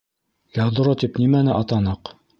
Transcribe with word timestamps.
—Ядро 0.63 0.95
тип 1.03 1.19
нимәне 1.25 1.55
атаныҡ? 1.61 2.15